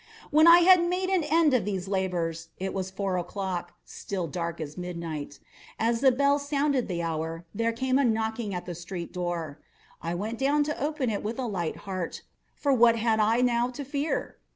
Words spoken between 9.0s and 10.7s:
door. I went down